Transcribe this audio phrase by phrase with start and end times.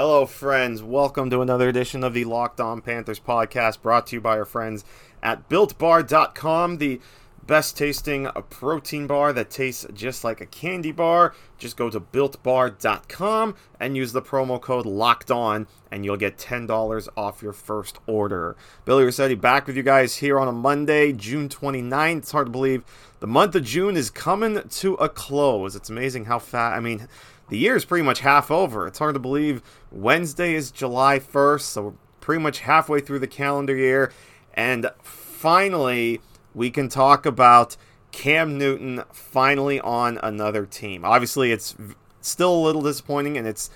[0.00, 0.80] Hello, friends.
[0.80, 4.44] Welcome to another edition of the Locked On Panthers podcast brought to you by our
[4.44, 4.84] friends
[5.24, 7.00] at BuiltBar.com, the
[7.44, 11.34] best tasting uh, protein bar that tastes just like a candy bar.
[11.58, 17.08] Just go to BuiltBar.com and use the promo code Locked On, and you'll get $10
[17.16, 18.54] off your first order.
[18.84, 22.18] Billy Rossetti back with you guys here on a Monday, June 29th.
[22.18, 22.84] It's hard to believe
[23.18, 25.74] the month of June is coming to a close.
[25.74, 26.76] It's amazing how fast.
[26.76, 27.08] I mean,
[27.48, 28.86] the year is pretty much half over.
[28.86, 33.26] It's hard to believe Wednesday is July 1st, so we're pretty much halfway through the
[33.26, 34.12] calendar year.
[34.54, 36.20] And finally,
[36.54, 37.76] we can talk about
[38.12, 41.04] Cam Newton finally on another team.
[41.04, 41.74] Obviously, it's
[42.20, 43.70] still a little disappointing and it's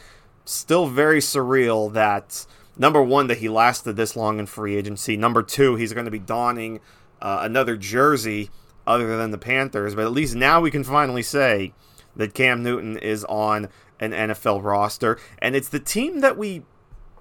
[0.45, 5.17] still very surreal that number one, that he lasted this long in free agency.
[5.17, 6.81] Number two, he's going to be donning
[7.21, 8.51] uh, another jersey
[8.87, 9.95] other than the Panthers.
[9.95, 11.73] But at least now we can finally say
[12.17, 13.69] that Cam Newton is on
[14.01, 15.19] an NFL roster.
[15.39, 16.63] And it's the team that we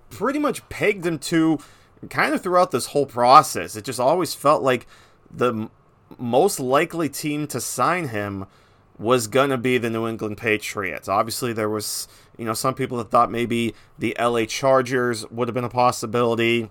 [0.09, 1.59] pretty much pegged him to
[2.09, 3.75] kind of throughout this whole process.
[3.75, 4.87] It just always felt like
[5.29, 5.69] the
[6.17, 8.45] most likely team to sign him
[8.97, 11.07] was going to be the New England Patriots.
[11.07, 15.55] Obviously, there was, you know, some people that thought maybe the LA Chargers would have
[15.55, 16.69] been a possibility.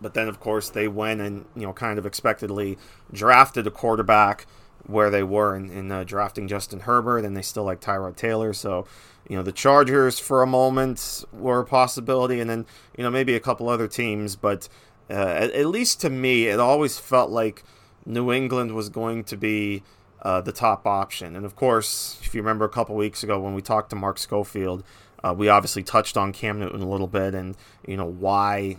[0.00, 2.78] But then, of course, they went and, you know, kind of expectedly
[3.12, 4.46] drafted a quarterback
[4.86, 8.52] where they were in, in uh, drafting Justin Herbert, and they still like Tyrod Taylor.
[8.52, 8.86] So,
[9.28, 13.34] you know, the Chargers for a moment were a possibility, and then, you know, maybe
[13.34, 14.36] a couple other teams.
[14.36, 14.68] But
[15.10, 17.64] uh, at, at, least to me, it always felt like
[18.04, 19.82] New England was going to be
[20.22, 21.34] uh, the top option.
[21.34, 24.18] And of course, if you remember a couple weeks ago when we talked to Mark
[24.18, 24.84] Schofield,
[25.24, 27.56] uh, we obviously touched on Cam Newton a little bit and,
[27.86, 28.78] you know, why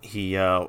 [0.00, 0.36] he.
[0.36, 0.66] Uh,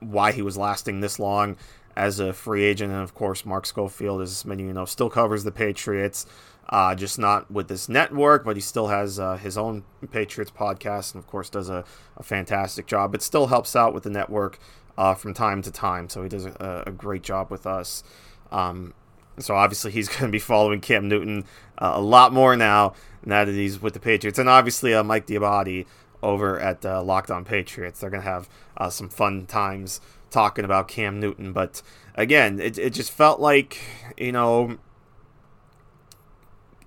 [0.00, 1.56] why he was lasting this long
[1.96, 2.92] as a free agent.
[2.92, 6.26] And of course, Mark Schofield, as many of you know, still covers the Patriots,
[6.68, 11.14] uh, just not with this network, but he still has uh, his own Patriots podcast
[11.14, 11.84] and, of course, does a,
[12.16, 13.12] a, fantastic job.
[13.12, 14.58] But still helps out with the network
[14.98, 16.08] uh, from time to time.
[16.08, 18.02] So he does a, a great job with us.
[18.50, 18.94] Um,
[19.38, 21.44] so obviously he's going to be following Cam Newton
[21.78, 25.26] uh, a lot more now now that he's with the Patriots, and obviously uh, Mike
[25.26, 25.84] D'Abate
[26.22, 28.00] over at uh, Locked On Patriots.
[28.00, 31.52] They're going to have uh, some fun times talking about Cam Newton.
[31.52, 31.82] But
[32.14, 33.80] again, it, it just felt like,
[34.16, 34.78] you know,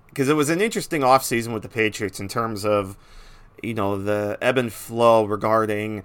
[0.08, 2.96] because it was an interesting offseason with the Patriots in terms of,
[3.62, 6.02] you know, the ebb and flow regarding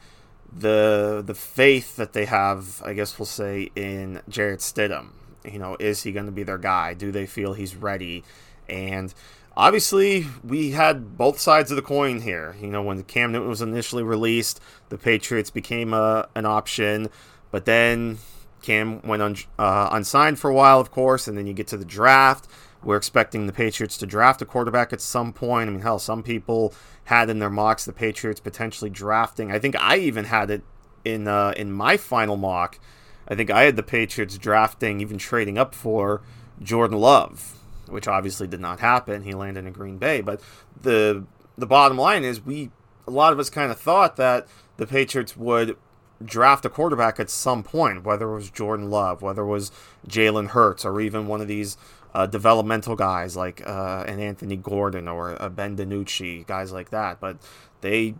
[0.52, 5.10] the the faith that they have, I guess we'll say, in Jarrett Stidham.
[5.44, 6.94] You know, is he going to be their guy?
[6.94, 8.24] Do they feel he's ready?
[8.68, 9.14] And
[9.58, 12.56] obviously we had both sides of the coin here.
[12.60, 17.10] You know, when Cam Newton was initially released, the Patriots became a, uh, an option,
[17.52, 18.20] but then
[18.62, 21.78] Cam went un, uh, unsigned for a while, of course, and then you get to
[21.78, 22.48] the draft.
[22.84, 25.70] We're expecting the Patriots to draft a quarterback at some point.
[25.70, 26.74] I mean, hell, some people
[27.06, 29.52] had in their mocks the Patriots potentially drafting.
[29.52, 30.64] I think I even had it
[31.04, 32.80] in uh, in my final mock.
[33.28, 36.22] I think I had the Patriots drafting, even trading up for
[36.62, 37.55] Jordan Love
[37.88, 39.24] which obviously did not happen.
[39.24, 40.42] He landed in Green Bay, but
[40.82, 41.26] the
[41.58, 42.72] the bottom line is we
[43.08, 44.48] a lot of us kind of thought that
[44.78, 45.78] the Patriots would
[46.24, 49.72] draft a quarterback at some point, whether it was Jordan Love, whether it was
[50.08, 51.78] Jalen Hurts, or even one of these
[52.14, 57.20] uh, developmental guys like uh, an Anthony Gordon or a Ben DiNucci, guys like that.
[57.20, 57.38] But
[57.82, 58.16] they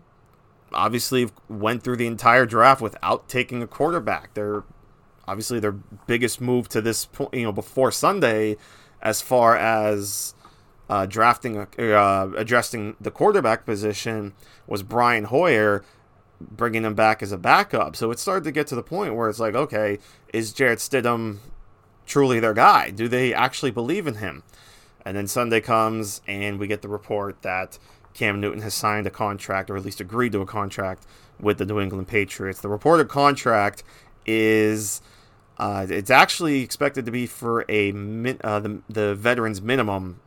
[0.74, 4.34] obviously went through the entire draft without taking a quarterback.
[4.34, 4.64] They're
[5.28, 8.58] obviously their biggest move to this point, you know, before Sunday
[9.02, 10.34] as far as
[10.90, 14.34] uh, drafting, uh, addressing the quarterback position
[14.68, 15.84] was Brian Hoyer
[16.40, 17.96] bringing him back as a backup.
[17.96, 20.00] So it started to get to the point where it's like, okay,
[20.34, 21.38] is Jarrett Stidham
[22.06, 22.92] truly their guy?
[22.92, 24.44] Do they actually believe in him?
[25.04, 27.78] And then Sunday comes, and we get the report that
[28.14, 31.06] Cam Newton has signed a contract, or at least agreed to a contract
[31.40, 32.62] with the New England Patriots.
[32.62, 33.84] The reported contract
[34.26, 35.02] is
[35.58, 40.20] uh, it's actually expected to be for a min, uh, the the veterans minimum,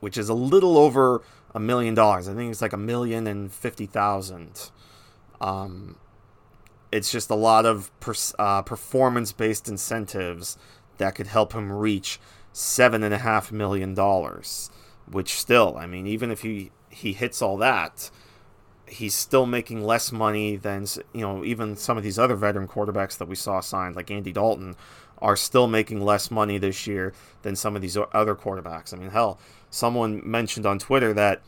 [0.00, 1.22] which is a little over
[1.54, 2.28] a million dollars.
[2.28, 4.70] I think it's like a million and fifty thousand.
[5.40, 5.96] Um,
[6.92, 10.58] it's just a lot of per, uh, performance based incentives
[10.98, 12.18] that could help him reach
[12.52, 14.70] seven and a half million dollars.
[15.08, 18.10] Which still, I mean, even if he he hits all that,
[18.90, 23.16] he's still making less money than you know even some of these other veteran quarterbacks
[23.18, 24.76] that we saw signed, like Andy Dalton,
[25.20, 28.92] are still making less money this year than some of these other quarterbacks.
[28.92, 29.38] I mean, hell,
[29.70, 31.42] someone mentioned on Twitter that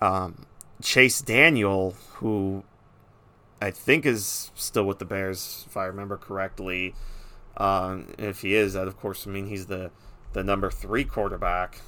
[0.00, 0.46] um,
[0.82, 2.64] Chase Daniel, who
[3.60, 6.94] I think is still with the Bears, if I remember correctly.
[7.56, 9.90] Uh, if he is, that of course, I mean he's the
[10.32, 11.80] the number three quarterback.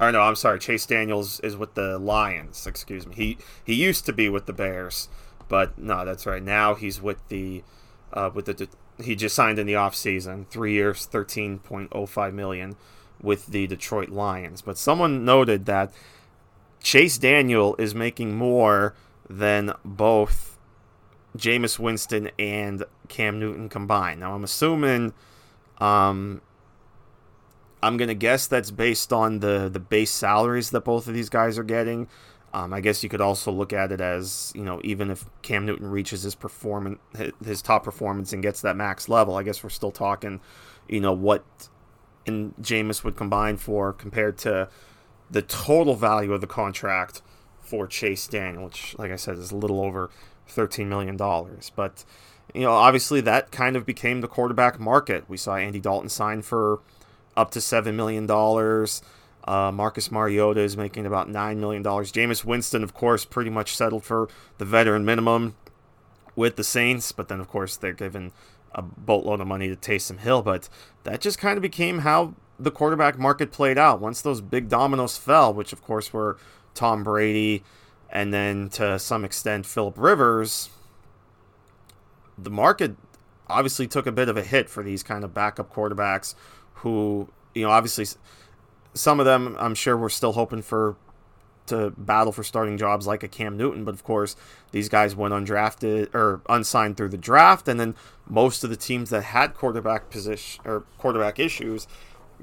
[0.00, 2.66] Or no, I'm sorry, Chase Daniels is with the Lions.
[2.66, 3.14] Excuse me.
[3.14, 5.10] He he used to be with the Bears,
[5.48, 6.42] but no, that's right.
[6.42, 7.62] Now he's with the
[8.14, 8.68] uh, with the
[9.02, 12.76] he just signed in the offseason, three years, thirteen point oh five million
[13.20, 14.62] with the Detroit Lions.
[14.62, 15.92] But someone noted that
[16.82, 18.94] Chase Daniel is making more
[19.28, 20.58] than both
[21.36, 24.20] Jameis Winston and Cam Newton combined.
[24.20, 25.12] Now I'm assuming
[25.78, 26.40] um,
[27.82, 31.58] I'm gonna guess that's based on the the base salaries that both of these guys
[31.58, 32.08] are getting.
[32.52, 35.66] Um, I guess you could also look at it as you know even if Cam
[35.66, 36.98] Newton reaches his performance
[37.44, 40.40] his top performance and gets that max level, I guess we're still talking,
[40.88, 41.44] you know what,
[42.26, 44.68] and Jameis would combine for compared to
[45.30, 47.22] the total value of the contract
[47.60, 50.10] for Chase Daniel, which, like I said, is a little over
[50.48, 51.16] $13 million.
[51.16, 52.04] But,
[52.52, 55.24] you know, obviously that kind of became the quarterback market.
[55.28, 56.80] We saw Andy Dalton sign for
[57.40, 58.30] up to $7 million.
[59.44, 61.82] Uh, Marcus Mariota is making about $9 million.
[61.82, 64.28] Jameis Winston, of course, pretty much settled for
[64.58, 65.54] the veteran minimum
[66.36, 68.32] with the Saints, but then, of course, they're given
[68.72, 70.42] a boatload of money to Taysom Hill.
[70.42, 70.68] But
[71.04, 74.00] that just kind of became how the quarterback market played out.
[74.00, 76.36] Once those big dominoes fell, which, of course, were
[76.74, 77.64] Tom Brady
[78.10, 80.70] and then to some extent Philip Rivers,
[82.36, 82.96] the market
[83.48, 86.34] obviously took a bit of a hit for these kind of backup quarterbacks
[86.80, 88.06] who, you know, obviously
[88.94, 90.96] some of them I'm sure were still hoping for
[91.66, 94.34] to battle for starting jobs like a Cam Newton, but of course
[94.72, 97.94] these guys went undrafted or unsigned through the draft, and then
[98.28, 101.86] most of the teams that had quarterback position or quarterback issues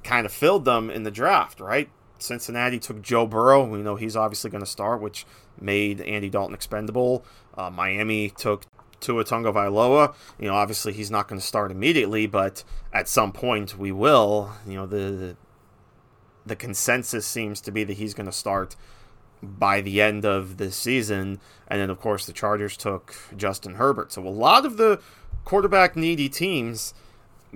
[0.03, 1.89] kind of filled them in the draft, right?
[2.19, 3.63] Cincinnati took Joe Burrow.
[3.65, 5.25] We know he's obviously going to start, which
[5.59, 7.23] made Andy Dalton expendable.
[7.57, 8.65] Uh, Miami took
[8.99, 10.15] Tua Tagovailoa.
[10.39, 12.63] You know, obviously he's not going to start immediately, but
[12.93, 14.53] at some point we will.
[14.67, 15.35] You know, the
[16.45, 18.75] the consensus seems to be that he's going to start
[19.41, 21.39] by the end of the season.
[21.67, 24.11] And then, of course, the Chargers took Justin Herbert.
[24.11, 24.99] So a lot of the
[25.45, 26.93] quarterback needy teams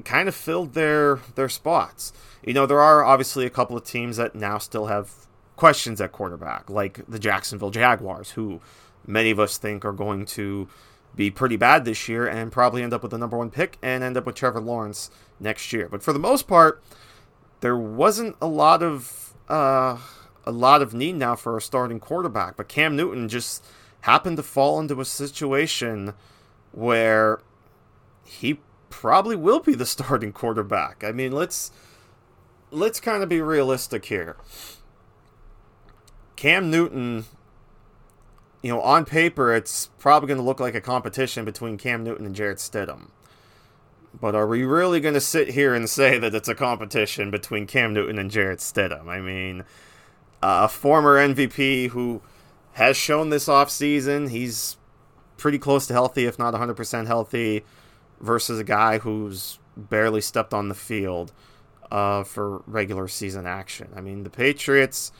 [0.05, 2.13] kind of filled their their spots.
[2.43, 5.11] You know, there are obviously a couple of teams that now still have
[5.55, 8.61] questions at quarterback, like the Jacksonville Jaguars, who
[9.05, 10.67] many of us think are going to
[11.15, 14.03] be pretty bad this year and probably end up with the number one pick and
[14.03, 15.09] end up with Trevor Lawrence
[15.39, 15.87] next year.
[15.89, 16.81] But for the most part,
[17.59, 19.97] there wasn't a lot of uh,
[20.45, 22.57] a lot of need now for a starting quarterback.
[22.57, 23.65] But Cam Newton just
[24.01, 26.13] happened to fall into a situation
[26.71, 27.39] where
[28.23, 28.59] he
[28.89, 31.03] probably will be the starting quarterback.
[31.03, 31.71] I mean, let's
[32.71, 34.37] let's kind of be realistic here.
[36.35, 37.25] Cam Newton,
[38.61, 42.25] you know, on paper, it's probably going to look like a competition between Cam Newton
[42.25, 43.09] and Jarrett Stidham.
[44.19, 47.65] But are we really going to sit here and say that it's a competition between
[47.65, 49.07] Cam Newton and Jarrett Stidham?
[49.07, 49.63] I mean,
[50.43, 52.21] a former MVP who
[52.73, 54.77] has shown this offseason he's
[55.37, 57.63] pretty close to healthy, if not 100% healthy
[58.19, 61.31] versus a guy who's barely stepped on the field
[61.91, 63.89] uh, for regular season action.
[63.95, 65.11] I mean, the Patriots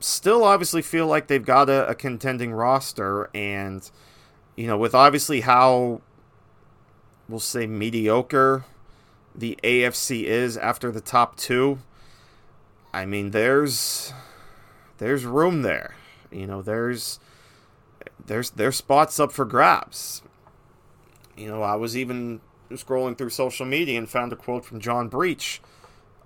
[0.00, 3.88] still obviously feel like they've got a, a contending roster, and
[4.56, 6.00] you know, with obviously how
[7.28, 8.64] we'll say mediocre
[9.34, 11.78] the AFC is after the top two.
[12.92, 14.12] I mean, there's
[14.98, 15.94] there's room there.
[16.30, 17.20] You know, there's
[18.24, 20.22] there's there's spots up for grabs
[21.38, 22.40] you know, I was even
[22.70, 25.62] scrolling through social media and found a quote from John Breech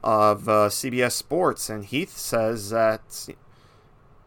[0.02, 3.28] of uh, CBS Sports, and Heath says that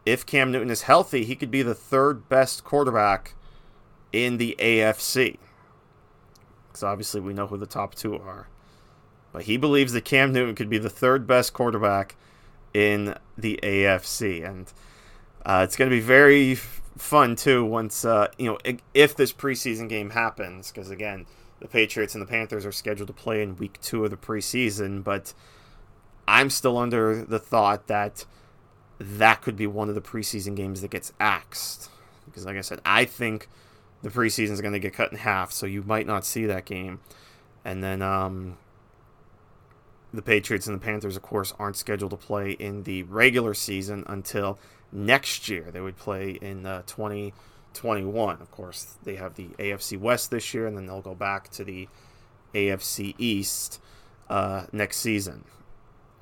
[0.06, 3.34] if Cam Newton is healthy, he could be the third best quarterback
[4.12, 5.36] in the AFC.
[6.68, 8.48] Because obviously we know who the top two are.
[9.32, 12.16] But he believes that Cam Newton could be the third best quarterback
[12.72, 14.48] in the AFC.
[14.48, 14.72] And
[15.44, 18.58] uh, it's going to be very fun too once uh, you know
[18.94, 21.26] if this preseason game happens because again
[21.60, 25.02] the Patriots and the Panthers are scheduled to play in week two of the preseason,
[25.02, 25.32] but
[26.28, 28.26] I'm still under the thought that
[28.98, 31.90] that could be one of the preseason games that gets axed
[32.26, 33.48] because like I said I think
[34.02, 36.64] the preseason is going to get cut in half so you might not see that
[36.64, 37.00] game
[37.64, 38.58] and then um,
[40.12, 44.04] the Patriots and the Panthers of course aren't scheduled to play in the regular season
[44.06, 44.58] until
[44.92, 45.70] next year.
[45.70, 47.34] They would play in 2020
[47.76, 48.40] 2021.
[48.40, 51.64] Of course, they have the AFC West this year, and then they'll go back to
[51.64, 51.88] the
[52.54, 53.80] AFC East
[54.28, 55.44] uh, next season.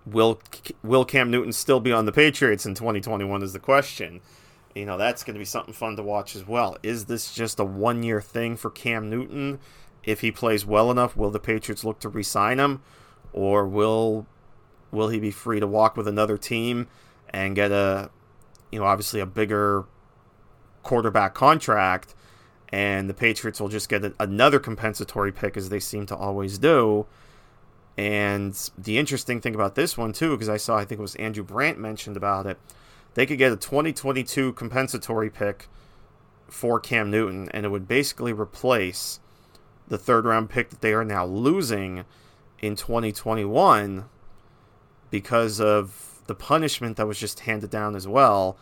[0.06, 0.40] Will
[0.82, 3.42] Will Cam Newton still be on the Patriots in 2021?
[3.42, 4.20] Is the question.
[4.74, 6.76] You know that's going to be something fun to watch as well.
[6.82, 9.60] Is this just a one year thing for Cam Newton?
[10.02, 12.82] If he plays well enough, will the Patriots look to re-sign him,
[13.32, 14.26] or will
[14.90, 16.88] will he be free to walk with another team
[17.30, 18.10] and get a
[18.70, 19.84] you know obviously a bigger
[20.82, 22.14] quarterback contract,
[22.68, 27.06] and the Patriots will just get another compensatory pick as they seem to always do.
[27.96, 31.14] And the interesting thing about this one too, because I saw I think it was
[31.16, 32.58] Andrew Brandt mentioned about it,
[33.14, 35.68] they could get a 2022 compensatory pick
[36.48, 39.20] for Cam Newton, and it would basically replace
[39.86, 42.04] the third round pick that they are now losing
[42.60, 44.06] in 2021
[45.10, 48.56] because of the punishment that was just handed down as well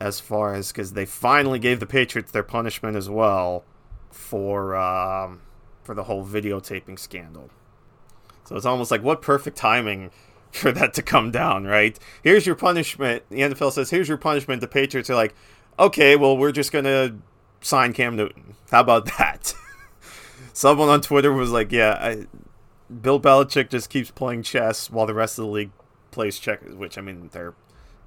[0.00, 3.64] as far as because they finally gave the Patriots their punishment as well
[4.10, 5.40] for um,
[5.82, 7.50] for the whole videotaping scandal.
[8.50, 10.10] So it's almost like what perfect timing
[10.50, 11.96] for that to come down, right?
[12.24, 13.22] Here's your punishment.
[13.30, 15.34] The NFL says, "Here's your punishment." The Patriots are like,
[15.78, 17.16] "Okay, well, we're just gonna
[17.60, 18.56] sign Cam Newton.
[18.72, 19.54] How about that?"
[20.52, 22.26] Someone on Twitter was like, "Yeah, I,
[22.92, 25.70] Bill Belichick just keeps playing chess while the rest of the league
[26.10, 27.54] plays checkers." Which I mean, they're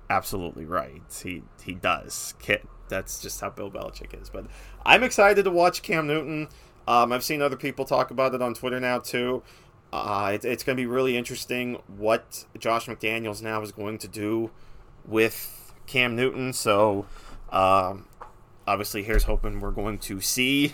[0.10, 1.02] absolutely right.
[1.24, 2.34] He he does.
[2.90, 4.30] That's just how Bill Belichick is.
[4.30, 4.48] But
[4.86, 6.50] I'm excited to watch Cam Newton.
[6.86, 9.42] Um, I've seen other people talk about it on Twitter now too.
[9.94, 14.08] Uh, it, it's going to be really interesting what Josh McDaniels now is going to
[14.08, 14.50] do
[15.06, 16.52] with Cam Newton.
[16.52, 17.06] So,
[17.52, 18.08] um,
[18.66, 20.74] obviously, here's hoping we're going to see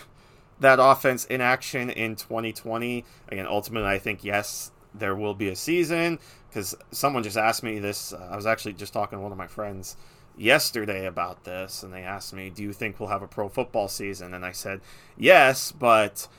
[0.61, 3.03] that offense in action in 2020.
[3.27, 7.77] Again, ultimately, I think yes, there will be a season because someone just asked me
[7.79, 8.13] this.
[8.13, 9.97] Uh, I was actually just talking to one of my friends
[10.37, 13.89] yesterday about this, and they asked me, "Do you think we'll have a pro football
[13.89, 14.79] season?" And I said,
[15.17, 16.29] "Yes, but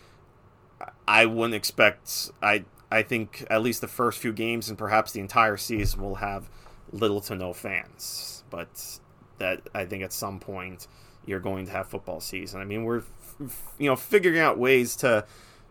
[1.06, 2.30] I wouldn't expect.
[2.42, 6.16] I I think at least the first few games and perhaps the entire season will
[6.16, 6.48] have
[6.92, 8.44] little to no fans.
[8.50, 9.00] But
[9.38, 10.86] that I think at some point
[11.26, 12.60] you're going to have football season.
[12.60, 13.02] I mean, we're
[13.78, 15.24] you know figuring out ways to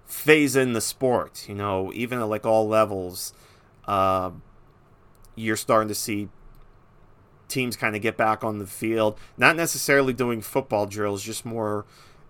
[0.05, 1.47] phase in the sport.
[1.49, 3.33] You know, even at like all levels
[3.89, 4.29] uh,
[5.35, 6.29] you're starting to see
[7.47, 11.85] teams kind of get back on the field, not necessarily doing football drills, just more,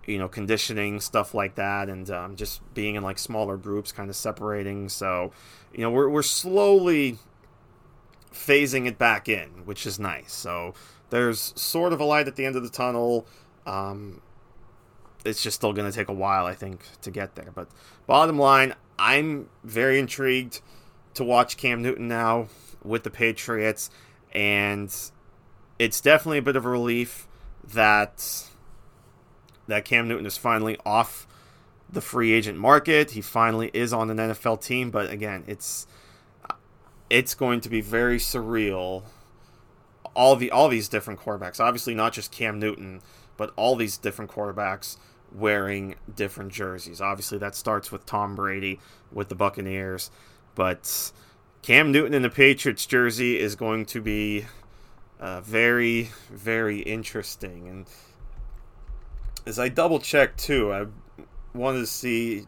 [0.10, 4.10] you know, conditioning stuff like that, and um, just being in like smaller groups, kind
[4.10, 4.89] of separating.
[4.89, 5.32] So,
[5.74, 7.18] you know, we're we're slowly
[8.34, 10.34] phasing it back in, which is nice.
[10.34, 10.74] So
[11.12, 13.28] there's sort of a light at the end of the tunnel.
[13.66, 14.22] Um,
[15.24, 17.51] it's just still going to take a while, I think, to get there.
[17.54, 17.68] But
[18.08, 20.62] bottom line, I'm very intrigued
[21.13, 22.48] to watch Cam Newton now
[22.84, 23.92] with the Patriots,
[24.34, 24.96] and
[25.78, 27.28] it's definitely a bit of a relief
[27.74, 28.49] that
[29.70, 31.28] that Cam Newton is finally off
[31.92, 33.12] the free agent market.
[33.12, 35.88] He finally is on an NFL team, but again, it's
[37.10, 39.04] it's going to be very surreal.
[40.14, 43.02] All the all these different quarterbacks, obviously not just Cam Newton,
[43.38, 44.98] but all these different quarterbacks
[45.32, 47.02] wearing different jerseys.
[47.02, 48.80] Obviously, that starts with Tom Brady
[49.12, 50.12] with the Buccaneers.
[50.56, 51.12] But
[51.62, 54.46] Cam Newton in the Patriots jersey is going to be
[55.20, 57.68] uh, very, very interesting.
[57.68, 57.86] And
[59.50, 60.86] as I double check too, I
[61.53, 62.46] wanted to see.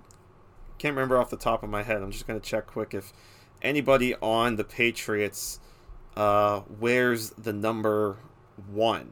[0.77, 2.01] Can't remember off the top of my head.
[2.01, 3.11] I'm just to check quick if
[3.61, 5.59] anybody on the Patriots
[6.15, 8.17] uh, wears the number
[8.71, 9.11] one.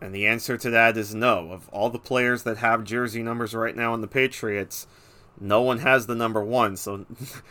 [0.00, 1.52] And the answer to that is no.
[1.52, 4.86] Of all the players that have jersey numbers right now in the Patriots,
[5.38, 7.04] no one has the number one, so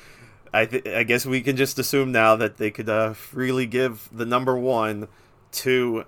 [0.53, 4.09] I th- I guess we can just assume now that they could uh, freely give
[4.11, 5.07] the number one
[5.51, 6.05] to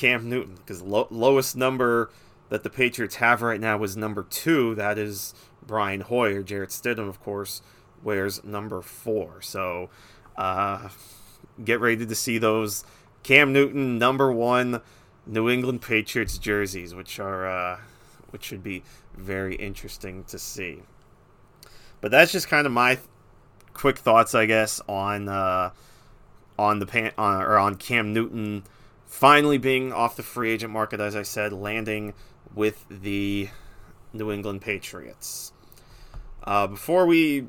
[0.00, 2.10] Cam Newton because lo- lowest number
[2.48, 4.74] that the Patriots have right now is number two.
[4.74, 6.42] That is Brian Hoyer.
[6.42, 7.60] Jarrett Stidham, of course,
[8.02, 9.42] wears number four.
[9.42, 9.90] So
[10.38, 10.88] uh,
[11.62, 12.82] get ready to see those
[13.24, 14.80] Cam Newton number one
[15.26, 17.80] New England Patriots jerseys, which are uh,
[18.30, 18.82] which should be
[19.14, 20.80] very interesting to see.
[22.00, 23.06] But that's just kind of my th-
[23.74, 25.72] quick thoughts, I guess, on uh,
[26.58, 28.64] on the pan- on, or on Cam Newton
[29.10, 32.14] finally being off the free agent market, as I said, landing
[32.54, 33.50] with the
[34.12, 35.52] New England Patriots.
[36.44, 37.46] Uh, before we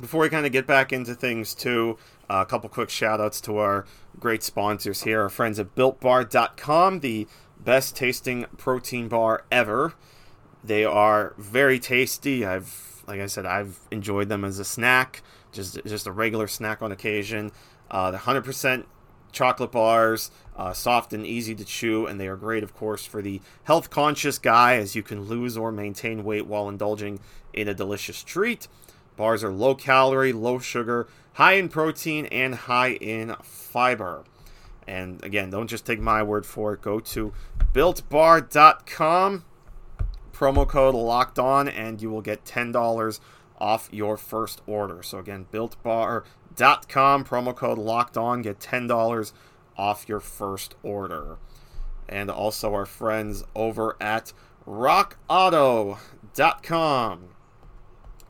[0.00, 1.98] before we kind of get back into things too,
[2.30, 3.84] uh, a couple quick shout outs to our
[4.18, 7.28] great sponsors here, our friends at builtbar.com, the
[7.58, 9.92] best tasting protein bar ever.
[10.64, 12.46] They are very tasty.
[12.46, 16.80] I've, like I said, I've enjoyed them as a snack, just just a regular snack
[16.80, 17.52] on occasion.
[17.90, 18.84] Uh, they're 100%
[19.32, 23.22] chocolate bars, uh, soft and easy to chew, and they are great, of course, for
[23.22, 27.20] the health conscious guy as you can lose or maintain weight while indulging
[27.52, 28.68] in a delicious treat.
[29.16, 34.24] Bars are low calorie, low sugar, high in protein, and high in fiber.
[34.86, 36.82] And again, don't just take my word for it.
[36.82, 37.32] Go to
[37.72, 39.44] builtbar.com,
[40.32, 43.20] promo code locked on, and you will get $10
[43.58, 45.02] off your first order.
[45.02, 45.46] So again,
[46.60, 49.32] builtbar.com, promo code locked on, get $10
[49.76, 51.38] off your first order.
[52.08, 54.32] And also our friends over at
[54.66, 55.98] rockauto.com,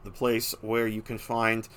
[0.05, 1.69] the place where you can find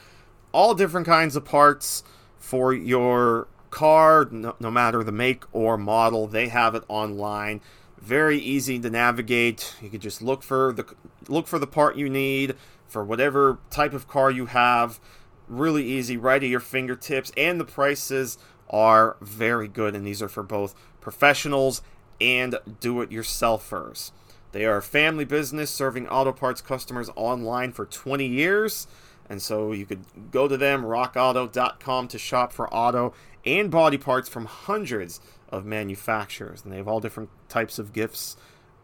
[0.52, 2.04] all different kinds of parts
[2.38, 6.28] for your car, no, no, matter the make or model.
[6.28, 7.62] They have it online.
[7.98, 9.76] Very easy to navigate.
[9.82, 10.86] You can just look for the
[11.30, 12.56] look for the part you need
[12.86, 15.00] for whatever type of car you have.
[15.48, 18.38] Really easy, right at your fingertips, and the prices
[18.70, 19.96] are very good.
[19.96, 21.82] And these are for both professionals
[22.22, 24.12] and do-it-yourselfers.
[24.52, 28.88] They are a family business serving auto parts customers online for 20 years.
[29.30, 33.14] And so you could go to them, rockauto.com, to shop for auto
[33.46, 35.20] and body parts from hundreds
[35.50, 36.64] of manufacturers.
[36.64, 38.38] And they have all different types of gifts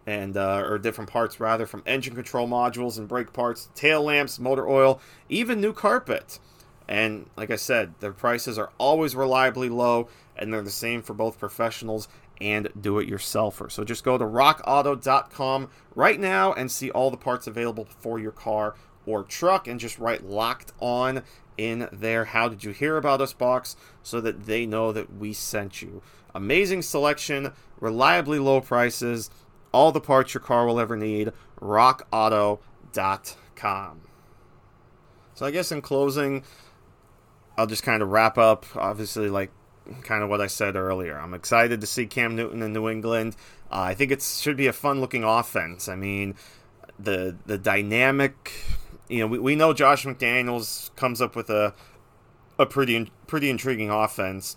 [0.10, 4.40] and uh, or different parts rather from engine control modules and brake parts, tail lamps,
[4.40, 5.00] motor oil,
[5.30, 6.40] even new carpet.
[6.88, 11.14] And like I said, their prices are always reliably low and they're the same for
[11.14, 12.08] both professionals
[12.42, 13.72] and do it yourselfer.
[13.72, 18.32] So just go to rockauto.com right now and see all the parts available for your
[18.32, 18.74] car
[19.06, 21.22] or truck and just write locked on
[21.56, 25.34] in their How Did You Hear About Us box so that they know that we
[25.34, 26.02] sent you.
[26.34, 29.30] Amazing selection, reliably low prices,
[29.72, 31.32] all the parts your car will ever need.
[31.62, 34.02] RockAuto.com.
[35.34, 36.44] So, I guess in closing,
[37.58, 38.66] I'll just kind of wrap up.
[38.76, 39.52] Obviously, like
[40.04, 41.18] kind of what I said earlier.
[41.18, 43.36] I'm excited to see Cam Newton in New England.
[43.72, 45.88] Uh, I think it should be a fun looking offense.
[45.88, 46.36] I mean,
[46.98, 48.52] the the dynamic
[49.10, 51.74] you know, we, we know Josh McDaniels comes up with a
[52.58, 54.56] a pretty pretty intriguing offense,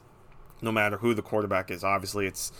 [0.60, 1.82] no matter who the quarterback is.
[1.82, 2.52] Obviously, it's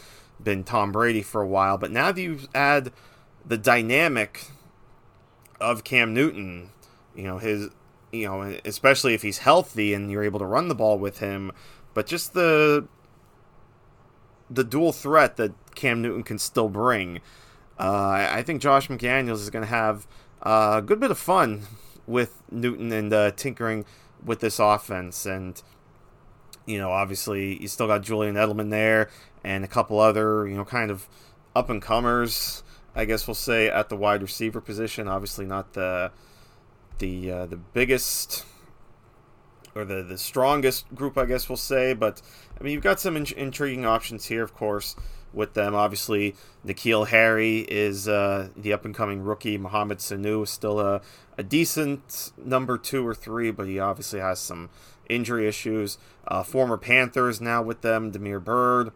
[0.42, 2.92] been Tom Brady for a while, but now that you add
[3.44, 4.46] the dynamic
[5.60, 6.70] of Cam Newton,
[7.14, 7.68] you know his,
[8.12, 11.52] you know, especially if he's healthy and you're able to run the ball with him,
[11.94, 12.86] but just the
[14.50, 17.20] the dual threat that Cam Newton can still bring.
[17.78, 20.06] Uh, I think Josh McDaniels is going to have
[20.42, 21.62] a good bit of fun
[22.06, 23.84] with Newton and uh, tinkering
[24.24, 25.24] with this offense.
[25.26, 25.60] And,
[26.66, 29.10] you know, obviously you still got Julian Edelman there
[29.44, 31.08] and a couple other, you know, kind of
[31.54, 32.62] up and comers,
[32.94, 35.08] I guess we'll say, at the wide receiver position.
[35.08, 36.12] Obviously not the
[36.98, 38.44] the uh, the biggest
[39.74, 41.94] or the the strongest group, I guess we'll say.
[41.94, 42.22] But
[42.58, 44.96] I mean, you've got some in- intriguing options here, of course
[45.32, 45.74] with them.
[45.74, 46.34] Obviously,
[46.66, 49.58] N'Keal Harry is uh, the up and coming rookie.
[49.58, 51.00] Mohamed Sanu is still a,
[51.38, 54.68] a decent number two or three, but he obviously has some
[55.14, 55.98] injury issues.
[56.26, 58.92] Uh, former Panthers now with them, Damiere Byrd.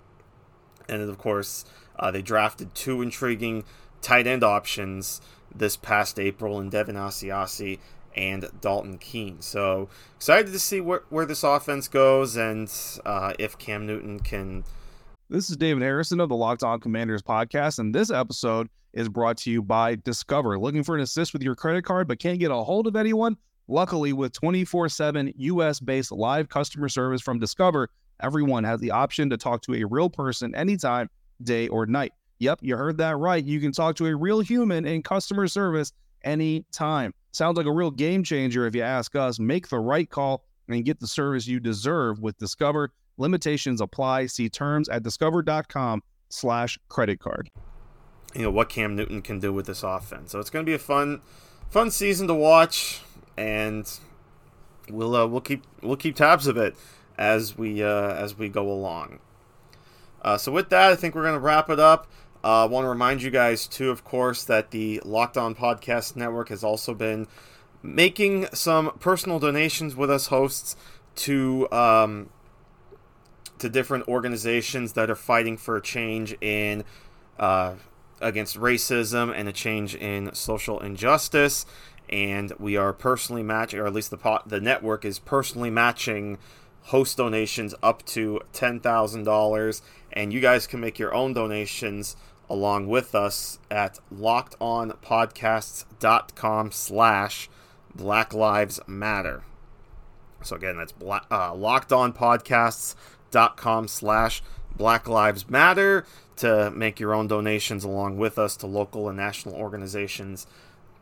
[0.88, 1.64] And of course,
[1.98, 3.64] uh, they drafted two intriguing
[4.00, 5.20] tight end options
[5.54, 7.78] this past April in Devin Asiasi
[8.14, 9.40] and Dalton Keene.
[9.40, 12.72] So excited to see where, where this offense goes and
[13.04, 14.64] uh, if Cam Newton can
[15.28, 19.36] this is David Harrison of the Locked On Commanders podcast, and this episode is brought
[19.38, 20.56] to you by Discover.
[20.56, 23.36] Looking for an assist with your credit card but can't get a hold of anyone?
[23.68, 27.88] Luckily, with 24 7 US based live customer service from Discover,
[28.20, 31.10] everyone has the option to talk to a real person anytime,
[31.42, 32.12] day or night.
[32.38, 33.44] Yep, you heard that right.
[33.44, 37.14] You can talk to a real human in customer service anytime.
[37.32, 39.38] Sounds like a real game changer if you ask us.
[39.38, 42.92] Make the right call and get the service you deserve with Discover.
[43.18, 44.26] Limitations apply.
[44.26, 47.50] See terms at discover.com slash credit card.
[48.34, 50.32] You know, what Cam Newton can do with this offense.
[50.32, 51.22] So it's going to be a fun
[51.70, 53.00] fun season to watch
[53.36, 53.90] and
[54.88, 56.76] we'll uh, we'll keep we'll keep tabs of it
[57.18, 59.20] as we uh, as we go along.
[60.22, 62.08] Uh, so with that, I think we're going to wrap it up.
[62.42, 66.16] Uh, I want to remind you guys too, of course, that the Locked On Podcast
[66.16, 67.26] Network has also been
[67.82, 70.76] making some personal donations with us hosts
[71.16, 72.30] to um,
[73.58, 76.84] to different organizations that are fighting for a change in
[77.38, 77.74] uh,
[78.20, 81.66] against racism and a change in social injustice.
[82.08, 86.38] And we are personally matching, or at least the pot, the network is personally matching
[86.82, 92.16] host donations up to ten thousand dollars, and you guys can make your own donations
[92.48, 97.50] along with us at lockedonpodcasts.com slash
[97.94, 99.42] black lives matter.
[100.42, 102.94] So again that's black, uh, locked on podcasts
[103.36, 104.42] facebook.com slash
[104.76, 109.54] Black Lives Matter to make your own donations along with us to local and national
[109.54, 110.46] organizations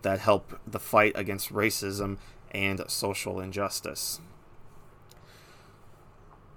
[0.05, 2.19] that help the fight against racism
[2.53, 4.21] and social injustice.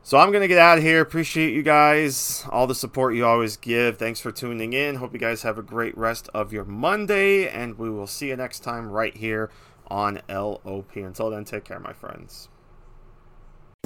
[0.04, 1.02] So I'm going to get out of here.
[1.02, 3.98] Appreciate you guys, all the support you always give.
[3.98, 4.96] Thanks for tuning in.
[4.96, 8.38] Hope you guys have a great rest of your Monday, and we will see you
[8.38, 9.50] next time right here
[9.90, 10.96] on LOP.
[10.96, 12.48] Until then, take care, my friends.